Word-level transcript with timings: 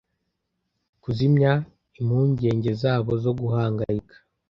kuzimya 1.03 1.51
impungenge 1.99 2.71
zabo 2.81 3.11
zo 3.23 3.31
guhangayika 3.39 4.15